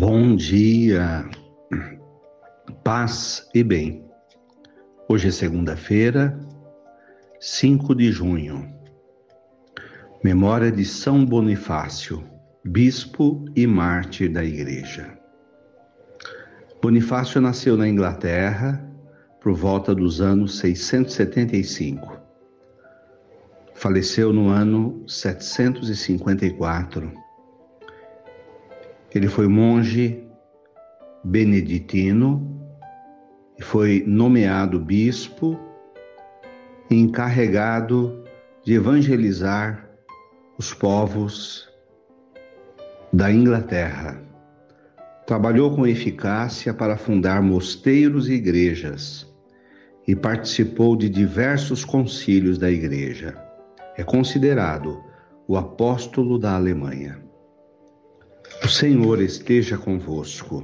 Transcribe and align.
Bom 0.00 0.36
dia, 0.36 1.28
paz 2.84 3.48
e 3.52 3.64
bem. 3.64 4.04
Hoje 5.08 5.26
é 5.26 5.32
segunda-feira, 5.32 6.38
5 7.40 7.96
de 7.96 8.12
junho. 8.12 8.72
Memória 10.22 10.70
de 10.70 10.84
São 10.84 11.26
Bonifácio, 11.26 12.22
bispo 12.64 13.44
e 13.56 13.66
mártir 13.66 14.32
da 14.32 14.44
Igreja. 14.44 15.18
Bonifácio 16.80 17.40
nasceu 17.40 17.76
na 17.76 17.88
Inglaterra 17.88 18.80
por 19.40 19.52
volta 19.52 19.92
dos 19.92 20.20
anos 20.20 20.60
675. 20.60 22.16
Faleceu 23.74 24.32
no 24.32 24.48
ano 24.48 25.02
754 25.08 27.26
ele 29.18 29.26
foi 29.26 29.48
monge 29.48 30.24
beneditino 31.24 32.56
e 33.58 33.62
foi 33.62 34.04
nomeado 34.06 34.78
bispo 34.78 35.58
encarregado 36.88 38.22
de 38.64 38.74
evangelizar 38.74 39.90
os 40.56 40.72
povos 40.72 41.68
da 43.12 43.32
Inglaterra. 43.32 44.22
Trabalhou 45.26 45.74
com 45.74 45.84
eficácia 45.84 46.72
para 46.72 46.96
fundar 46.96 47.42
mosteiros 47.42 48.28
e 48.28 48.34
igrejas 48.34 49.26
e 50.06 50.14
participou 50.14 50.94
de 50.94 51.08
diversos 51.08 51.84
concílios 51.84 52.56
da 52.56 52.70
Igreja. 52.70 53.36
É 53.96 54.04
considerado 54.04 55.02
o 55.48 55.56
apóstolo 55.56 56.38
da 56.38 56.54
Alemanha. 56.54 57.27
O 58.68 58.70
Senhor 58.70 59.22
esteja 59.22 59.78
convosco, 59.78 60.62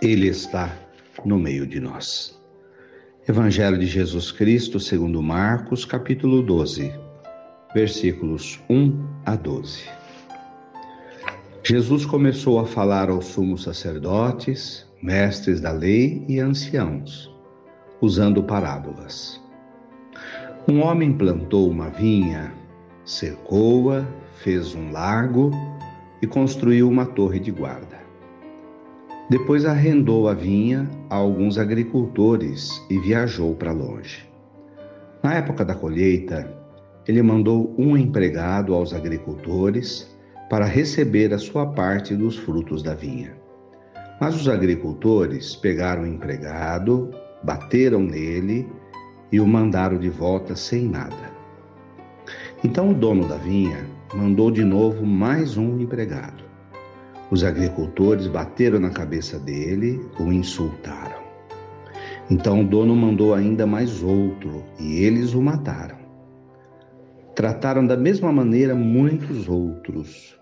Ele 0.00 0.28
está 0.28 0.72
no 1.24 1.36
meio 1.36 1.66
de 1.66 1.80
nós. 1.80 2.40
Evangelho 3.28 3.76
de 3.76 3.86
Jesus 3.86 4.30
Cristo, 4.30 4.78
segundo 4.78 5.20
Marcos, 5.20 5.84
capítulo 5.84 6.40
12, 6.40 6.92
versículos 7.74 8.60
1 8.70 9.08
a 9.26 9.34
12. 9.34 9.88
Jesus 11.64 12.06
começou 12.06 12.60
a 12.60 12.64
falar 12.64 13.10
aos 13.10 13.24
sumos 13.24 13.64
sacerdotes, 13.64 14.86
mestres 15.02 15.60
da 15.60 15.72
lei 15.72 16.24
e 16.28 16.38
anciãos, 16.38 17.28
usando 18.00 18.40
parábolas. 18.40 19.42
Um 20.68 20.80
homem 20.80 21.12
plantou 21.12 21.68
uma 21.68 21.90
vinha, 21.90 22.54
cercou-a, 23.04 24.06
fez 24.44 24.76
um 24.76 24.92
lago 24.92 25.50
e 26.24 26.26
construiu 26.26 26.88
uma 26.88 27.04
torre 27.04 27.38
de 27.38 27.50
guarda. 27.50 28.02
Depois 29.28 29.66
arrendou 29.66 30.26
a 30.26 30.32
vinha 30.32 30.88
a 31.10 31.16
alguns 31.16 31.58
agricultores 31.58 32.82
e 32.88 32.98
viajou 32.98 33.54
para 33.54 33.72
longe. 33.72 34.26
Na 35.22 35.34
época 35.34 35.66
da 35.66 35.74
colheita, 35.74 36.50
ele 37.06 37.20
mandou 37.20 37.74
um 37.76 37.94
empregado 37.94 38.72
aos 38.74 38.94
agricultores 38.94 40.10
para 40.48 40.64
receber 40.64 41.34
a 41.34 41.38
sua 41.38 41.66
parte 41.66 42.16
dos 42.16 42.38
frutos 42.38 42.82
da 42.82 42.94
vinha. 42.94 43.36
Mas 44.18 44.34
os 44.34 44.48
agricultores 44.48 45.54
pegaram 45.54 46.04
o 46.04 46.06
empregado, 46.06 47.10
bateram 47.42 48.00
nele 48.00 48.66
e 49.30 49.38
o 49.40 49.46
mandaram 49.46 49.98
de 49.98 50.08
volta 50.08 50.56
sem 50.56 50.88
nada. 50.88 51.34
Então 52.62 52.92
o 52.92 52.94
dono 52.94 53.28
da 53.28 53.36
vinha 53.36 53.84
mandou 54.14 54.48
de 54.48 54.62
novo 54.62 55.04
mais 55.04 55.56
um 55.56 55.80
empregado. 55.80 56.44
Os 57.32 57.42
agricultores 57.42 58.28
bateram 58.28 58.78
na 58.78 58.90
cabeça 58.90 59.40
dele, 59.40 60.00
o 60.20 60.32
insultaram. 60.32 61.24
Então 62.30 62.60
o 62.60 62.64
dono 62.64 62.94
mandou 62.94 63.34
ainda 63.34 63.66
mais 63.66 64.02
outro 64.02 64.62
e 64.78 65.02
eles 65.02 65.34
o 65.34 65.42
mataram. 65.42 65.98
Trataram 67.34 67.84
da 67.84 67.96
mesma 67.96 68.32
maneira 68.32 68.72
muitos 68.74 69.48
outros, 69.48 70.38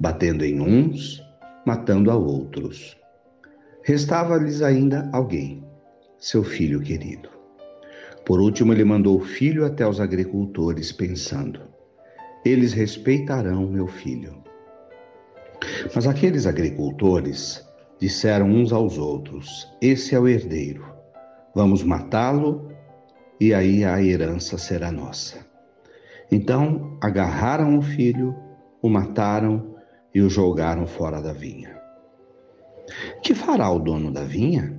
batendo 0.00 0.42
em 0.42 0.58
uns, 0.58 1.22
matando 1.66 2.10
a 2.10 2.16
outros. 2.16 2.96
Restava-lhes 3.84 4.62
ainda 4.62 5.10
alguém, 5.12 5.62
seu 6.18 6.42
filho 6.42 6.80
querido. 6.80 7.28
Por 8.24 8.40
último, 8.40 8.72
ele 8.72 8.84
mandou 8.84 9.18
o 9.18 9.24
filho 9.24 9.66
até 9.66 9.86
os 9.86 10.00
agricultores, 10.00 10.90
pensando: 10.90 11.69
eles 12.44 12.72
respeitarão 12.72 13.66
meu 13.66 13.86
filho. 13.86 14.42
Mas 15.94 16.06
aqueles 16.06 16.46
agricultores 16.46 17.66
disseram 17.98 18.46
uns 18.46 18.72
aos 18.72 18.98
outros: 18.98 19.68
Esse 19.80 20.14
é 20.14 20.20
o 20.20 20.28
herdeiro, 20.28 20.84
vamos 21.54 21.82
matá-lo 21.82 22.70
e 23.38 23.52
aí 23.52 23.84
a 23.84 24.02
herança 24.02 24.56
será 24.56 24.90
nossa. 24.90 25.38
Então 26.30 26.96
agarraram 27.00 27.78
o 27.78 27.82
filho, 27.82 28.34
o 28.80 28.88
mataram 28.88 29.74
e 30.14 30.20
o 30.20 30.30
jogaram 30.30 30.86
fora 30.86 31.20
da 31.20 31.32
vinha. 31.32 31.78
Que 33.22 33.34
fará 33.34 33.70
o 33.70 33.78
dono 33.78 34.10
da 34.10 34.24
vinha? 34.24 34.78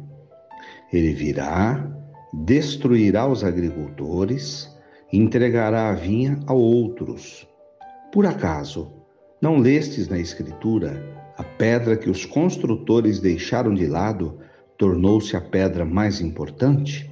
Ele 0.91 1.13
virá, 1.13 1.89
destruirá 2.33 3.27
os 3.27 3.43
agricultores 3.43 4.69
entregará 5.11 5.89
a 5.89 5.93
vinha 5.93 6.39
a 6.47 6.53
outros 6.53 7.47
por 8.11 8.25
acaso, 8.25 8.91
não 9.41 9.57
lestes 9.57 10.09
na 10.09 10.19
Escritura 10.19 11.01
a 11.37 11.43
pedra 11.43 11.95
que 11.95 12.09
os 12.09 12.25
construtores 12.25 13.19
deixaram 13.19 13.73
de 13.73 13.87
lado 13.87 14.37
tornou-se 14.77 15.35
a 15.37 15.41
pedra 15.41 15.85
mais 15.85 16.19
importante? 16.19 17.09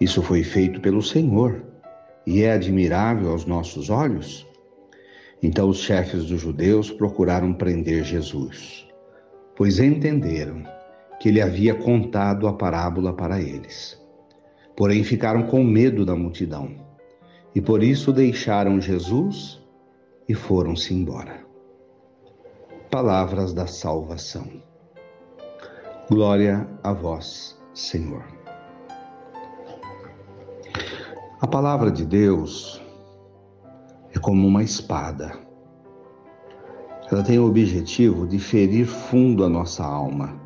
Isso 0.00 0.22
foi 0.22 0.44
feito 0.44 0.80
pelo 0.80 1.02
Senhor 1.02 1.64
e 2.24 2.42
é 2.42 2.52
admirável 2.52 3.30
aos 3.30 3.44
nossos 3.44 3.90
olhos? 3.90 4.46
Então 5.42 5.68
os 5.68 5.78
chefes 5.78 6.26
dos 6.26 6.40
judeus 6.40 6.90
procuraram 6.90 7.52
prender 7.52 8.04
Jesus, 8.04 8.86
pois 9.56 9.80
entenderam 9.80 10.62
que 11.18 11.28
ele 11.28 11.40
havia 11.40 11.74
contado 11.74 12.46
a 12.46 12.52
parábola 12.52 13.12
para 13.12 13.40
eles. 13.40 14.00
Porém 14.76 15.02
ficaram 15.02 15.42
com 15.42 15.64
medo 15.64 16.06
da 16.06 16.14
multidão 16.14 16.86
e 17.52 17.60
por 17.60 17.82
isso 17.82 18.12
deixaram 18.12 18.80
Jesus 18.80 19.60
e 20.28 20.34
foram-se 20.34 20.92
embora. 20.92 21.42
Palavras 22.90 23.54
da 23.54 23.66
salvação. 23.66 24.46
Glória 26.08 26.68
a 26.82 26.92
vós, 26.92 27.58
Senhor. 27.72 28.24
A 31.40 31.46
palavra 31.46 31.90
de 31.90 32.04
Deus 32.04 32.82
é 34.14 34.18
como 34.18 34.46
uma 34.46 34.62
espada. 34.62 35.32
Ela 37.10 37.22
tem 37.22 37.38
o 37.38 37.46
objetivo 37.46 38.26
de 38.26 38.38
ferir 38.38 38.86
fundo 38.86 39.44
a 39.44 39.48
nossa 39.48 39.82
alma, 39.82 40.38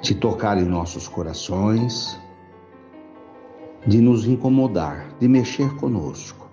de 0.00 0.16
tocar 0.16 0.58
em 0.58 0.64
nossos 0.64 1.06
corações, 1.06 2.18
de 3.86 4.00
nos 4.00 4.26
incomodar, 4.26 5.14
de 5.20 5.28
mexer 5.28 5.76
conosco 5.76 6.43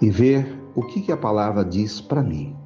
e 0.00 0.10
ver 0.10 0.58
o 0.74 0.82
que, 0.82 1.00
que 1.00 1.12
a 1.12 1.16
palavra 1.16 1.64
diz 1.64 2.00
para 2.00 2.22
mim. 2.22 2.56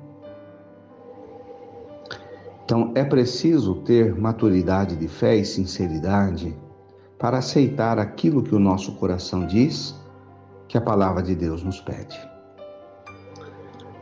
Então 2.65 2.93
é 2.95 3.05
preciso 3.05 3.77
ter 3.83 4.15
maturidade 4.15 4.97
de 4.97 5.09
fé 5.09 5.37
e 5.37 5.45
sinceridade 5.45 6.57
para 7.19 7.39
aceitar 7.39 7.99
aquilo 7.99 8.43
que 8.43 8.55
o 8.55 8.59
nosso 8.59 8.93
coração 8.97 9.47
diz 9.47 9.95
que 10.69 10.79
a 10.79 10.81
palavra 10.81 11.23
de 11.23 11.35
Deus 11.35 11.63
nos 11.63 11.81
pede. 11.81 12.19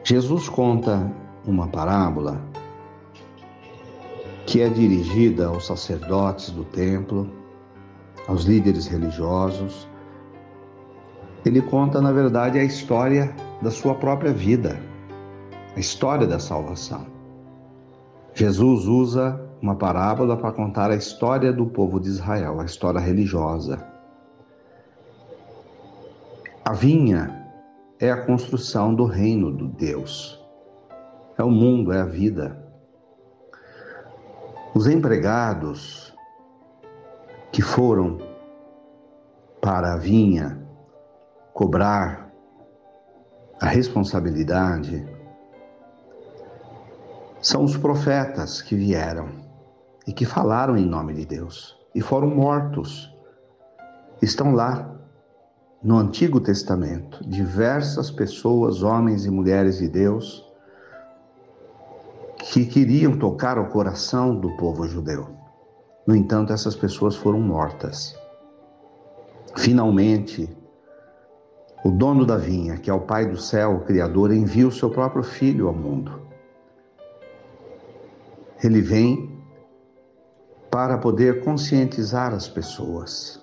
Jesus 0.05 0.49
conta 0.49 1.11
uma 1.45 1.67
parábola 1.69 2.41
que 4.47 4.61
é 4.61 4.69
dirigida 4.69 5.47
aos 5.47 5.67
sacerdotes 5.67 6.51
do 6.51 6.65
templo, 6.65 7.31
aos 8.29 8.45
líderes 8.45 8.87
religiosos, 8.87 9.89
ele 11.45 11.61
conta, 11.61 12.01
na 12.01 12.13
verdade, 12.13 12.59
a 12.59 12.65
história 12.65 13.35
da 13.61 13.71
sua 13.71 13.95
própria 13.95 14.33
vida, 14.33 14.79
a 15.75 15.81
história 15.81 16.27
da 16.27 16.39
salvação. 16.39 17.07
Jesus 18.35 18.87
usa 18.87 19.41
uma 19.61 19.75
parábola 19.75 20.37
para 20.37 20.53
contar 20.53 20.91
a 20.91 20.97
história 20.97 21.53
do 21.53 21.67
povo 21.67 22.01
de 22.01 22.09
Israel, 22.09 22.61
a 22.61 22.65
história 22.65 23.01
religiosa. 23.01 23.85
A 26.65 26.73
vinha 26.73 27.51
é 27.99 28.11
a 28.11 28.25
construção 28.25 28.95
do 28.95 29.05
reino 29.05 29.55
de 29.57 29.67
Deus. 29.67 30.41
É 31.37 31.43
o 31.43 31.51
mundo, 31.51 31.93
é 31.93 32.01
a 32.01 32.05
vida. 32.05 32.57
Os 34.75 34.87
empregados 34.87 36.15
que 37.51 37.61
foram 37.61 38.19
para 39.61 39.93
a 39.93 39.97
vinha 39.97 40.63
cobrar 41.53 42.33
a 43.61 43.67
responsabilidade, 43.67 45.07
são 47.41 47.65
os 47.65 47.77
profetas 47.77 48.63
que 48.63 48.75
vieram 48.75 49.29
e 50.07 50.13
que 50.13 50.25
falaram 50.25 50.77
em 50.77 50.87
nome 50.87 51.15
de 51.15 51.27
Deus 51.27 51.77
e 51.95 52.01
foram 52.01 52.29
mortos. 52.29 53.13
Estão 54.21 54.55
lá 54.55 54.93
no 55.83 55.99
Antigo 55.99 56.41
Testamento 56.41 57.23
diversas 57.29 58.11
pessoas, 58.11 58.83
homens 58.83 59.27
e 59.27 59.31
mulheres 59.31 59.79
de 59.79 59.89
Deus, 59.89 60.45
que 62.39 62.65
queriam 62.67 63.19
tocar 63.19 63.59
o 63.59 63.69
coração 63.69 64.35
do 64.39 64.57
povo 64.57 64.87
judeu. 64.87 65.29
No 66.07 66.15
entanto, 66.17 66.53
essas 66.53 66.75
pessoas 66.75 67.15
foram 67.15 67.41
mortas. 67.41 68.17
Finalmente, 69.57 70.49
o 71.85 71.91
dono 71.91 72.25
da 72.25 72.37
vinha, 72.37 72.77
que 72.77 72.89
é 72.89 72.95
o 72.95 73.01
Pai 73.01 73.27
do 73.27 73.37
céu, 73.37 73.77
o 73.77 73.81
Criador, 73.81 74.33
envia 74.33 74.69
o 74.69 74.73
seu 74.73 74.89
próprio 74.89 75.23
Filho 75.23 75.67
ao 75.67 75.75
mundo. 75.75 76.23
Ele 78.63 78.81
vem 78.81 79.33
para 80.71 80.97
poder 80.97 81.43
conscientizar 81.45 82.33
as 82.33 82.49
pessoas. 82.49 83.41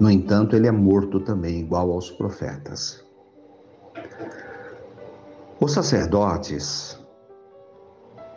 No 0.00 0.10
entanto, 0.10 0.56
ele 0.56 0.66
é 0.66 0.72
morto 0.72 1.20
também, 1.20 1.60
igual 1.60 1.92
aos 1.92 2.10
profetas. 2.10 3.04
Os 5.60 5.72
sacerdotes, 5.72 6.98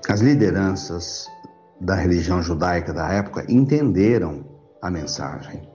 as 0.10 0.20
lideranças 0.20 1.28
da 1.80 1.96
religião 1.96 2.42
judaica 2.42 2.92
da 2.92 3.12
época 3.14 3.46
entenderam 3.48 4.44
a 4.82 4.92
mensagem. 4.92 5.68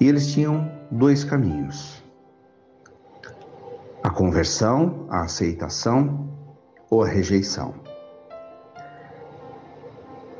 E 0.00 0.08
eles 0.08 0.32
tinham 0.32 0.70
dois 0.90 1.24
caminhos: 1.24 2.02
a 4.02 4.10
conversão, 4.10 5.06
a 5.10 5.22
aceitação 5.22 6.28
ou 6.90 7.02
a 7.02 7.08
rejeição. 7.08 7.74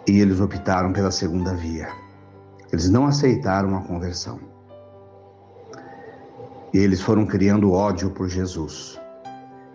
E 0.06 0.20
eles 0.20 0.40
optaram 0.40 0.92
pela 0.92 1.10
segunda 1.10 1.54
via. 1.54 1.88
Eles 2.72 2.88
não 2.88 3.06
aceitaram 3.06 3.76
a 3.76 3.82
conversão. 3.82 4.38
E 6.72 6.78
eles 6.78 7.00
foram 7.00 7.26
criando 7.26 7.72
ódio 7.72 8.10
por 8.10 8.28
Jesus 8.28 9.00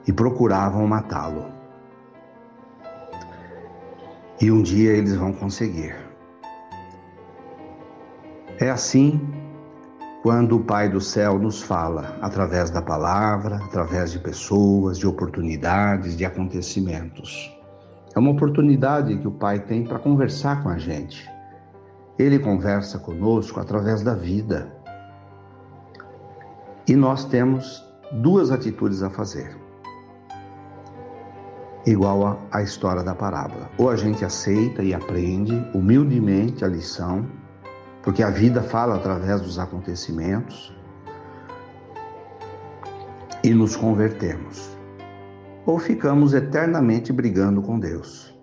e 0.08 0.14
procuravam 0.14 0.88
matá-lo. 0.88 1.46
E 4.42 4.52
um 4.52 4.62
dia 4.62 4.92
eles 4.92 5.16
vão 5.16 5.34
conseguir. 5.34 5.96
É 8.60 8.70
assim 8.70 9.43
quando 10.24 10.56
o 10.56 10.64
Pai 10.64 10.88
do 10.88 11.02
céu 11.02 11.38
nos 11.38 11.62
fala 11.62 12.18
através 12.22 12.70
da 12.70 12.82
palavra, 12.82 13.58
através 13.58 14.14
de 14.14 14.20
pessoas, 14.20 14.98
de 14.98 15.06
oportunidades, 15.06 16.16
de 16.16 16.24
acontecimentos. 16.24 17.54
É 18.16 18.20
uma 18.20 18.32
oportunidade 18.32 19.18
que 19.18 19.28
o 19.28 19.32
Pai 19.32 19.60
tem 19.60 19.84
para 19.84 20.00
conversar 20.00 20.64
com 20.64 20.70
a 20.70 20.78
gente. 20.78 21.30
Ele 22.18 22.40
conversa 22.40 22.98
conosco 23.00 23.60
através 23.60 24.02
da 24.02 24.16
vida. 24.16 24.74
E 26.88 26.96
nós 26.96 27.26
temos 27.26 27.84
duas 28.14 28.50
atitudes 28.50 29.04
a 29.04 29.10
fazer. 29.10 29.58
Igual 31.86 32.40
à 32.50 32.62
história 32.62 33.04
da 33.04 33.14
parábola. 33.14 33.70
Ou 33.78 33.90
a 33.90 33.98
gente 33.98 34.24
aceita 34.24 34.84
e 34.84 34.94
aprende 34.94 35.54
humildemente 35.74 36.64
a 36.64 36.68
lição, 36.70 37.28
porque 38.04 38.22
a 38.22 38.30
vida 38.30 38.62
fala 38.62 38.96
através 38.96 39.42
dos 39.42 39.58
acontecimentos, 39.58 40.76
e 43.44 43.54
nos 43.54 43.76
convertemos 43.76 44.78
ou 45.66 45.80
ficamos 45.80 46.34
eternamente 46.34 47.12
brigando 47.12 47.62
com 47.62 47.80
Deus. 47.80 48.34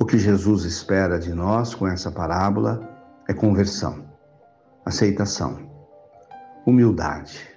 O 0.00 0.04
que 0.04 0.18
Jesus 0.18 0.64
espera 0.64 1.18
de 1.18 1.34
nós 1.34 1.74
com 1.74 1.86
essa 1.86 2.10
parábola 2.10 2.80
é 3.28 3.34
conversão, 3.34 4.04
aceitação, 4.84 5.68
humildade, 6.64 7.48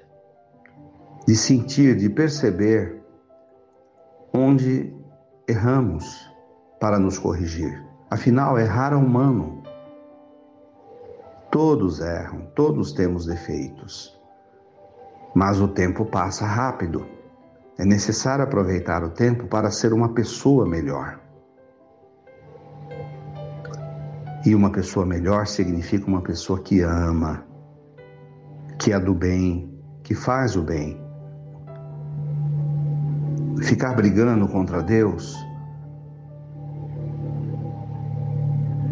de 1.27 1.36
sentir, 1.36 1.95
de 1.95 2.09
perceber 2.09 3.00
onde 4.33 4.94
erramos 5.47 6.27
para 6.80 6.97
nos 6.97 7.19
corrigir. 7.19 7.86
Afinal, 8.09 8.57
errar 8.57 8.92
é 8.94 8.95
humano. 8.95 9.60
Todos 11.51 12.00
erram, 12.00 12.48
todos 12.56 12.94
temos 12.94 13.25
defeitos. 13.25 14.18
Mas 15.36 15.59
o 15.59 15.68
tempo 15.68 16.06
passa 16.06 16.45
rápido. 16.45 17.06
É 17.77 17.83
necessário 17.83 18.45
aproveitar 18.45 19.03
o 19.03 19.09
tempo 19.09 19.48
para 19.48 19.69
ser 19.69 19.92
uma 19.92 20.13
pessoa 20.13 20.65
melhor. 20.65 21.19
E 24.45 24.56
uma 24.56 24.71
pessoa 24.71 25.06
melhor 25.06 25.45
significa 25.45 26.07
uma 26.07 26.21
pessoa 26.21 26.59
que 26.62 26.81
ama, 26.81 27.45
que 28.80 28.94
é 28.94 29.00
do 29.00 29.13
bem, 29.13 29.77
que 30.04 30.15
faz 30.15 30.56
o 30.56 30.63
bem. 30.63 31.00
Ficar 33.62 33.94
brigando 33.94 34.47
contra 34.47 34.81
Deus 34.81 35.38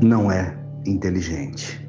não 0.02 0.30
é 0.30 0.56
inteligente. 0.86 1.89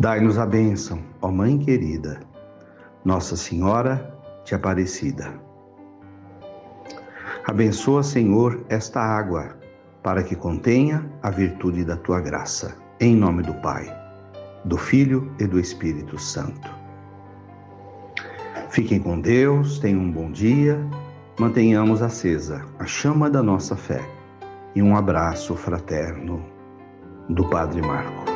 Dai-nos 0.00 0.38
a 0.38 0.46
bênção, 0.46 0.98
ó 1.20 1.30
Mãe 1.30 1.58
querida 1.58 2.22
nossa 3.04 3.36
Senhora 3.36 4.18
de 4.46 4.54
Aparecida. 4.54 5.30
Abençoa, 7.46 8.02
Senhor, 8.02 8.64
esta 8.70 8.98
água, 8.98 9.58
para 10.02 10.22
que 10.22 10.34
contenha 10.34 11.04
a 11.22 11.28
virtude 11.28 11.84
da 11.84 11.96
tua 11.96 12.18
graça. 12.18 12.74
Em 12.98 13.14
nome 13.14 13.42
do 13.42 13.52
Pai, 13.60 13.94
do 14.64 14.78
Filho 14.78 15.30
e 15.38 15.46
do 15.46 15.60
Espírito 15.60 16.18
Santo. 16.18 16.70
Fiquem 18.70 19.00
com 19.00 19.20
Deus, 19.20 19.78
tenham 19.80 20.00
um 20.00 20.10
bom 20.10 20.30
dia, 20.30 20.80
mantenhamos 21.38 22.00
acesa 22.00 22.64
a 22.78 22.86
chama 22.86 23.28
da 23.28 23.42
nossa 23.42 23.76
fé 23.76 24.02
e 24.74 24.82
um 24.82 24.96
abraço 24.96 25.54
fraterno 25.56 26.42
do 27.28 27.46
Padre 27.50 27.82
Marcos. 27.82 28.29